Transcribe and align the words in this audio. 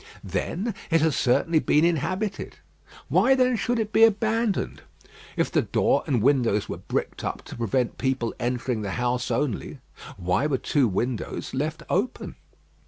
Then 0.23 0.73
it 0.89 1.01
has 1.01 1.15
certainly 1.15 1.59
been 1.59 1.85
inhabited: 1.85 2.55
why 3.07 3.35
then 3.35 3.55
should 3.55 3.77
it 3.77 3.93
be 3.93 4.03
abandoned? 4.03 4.81
If 5.37 5.51
the 5.51 5.61
door 5.61 6.03
and 6.07 6.23
windows 6.23 6.67
were 6.67 6.77
bricked 6.79 7.23
up 7.23 7.43
to 7.43 7.55
prevent 7.55 7.99
people 7.99 8.33
entering 8.39 8.81
the 8.81 8.93
house 8.93 9.29
only, 9.29 9.77
why 10.17 10.47
were 10.47 10.57
two 10.57 10.87
windows 10.87 11.53
left 11.53 11.83
open? 11.87 12.33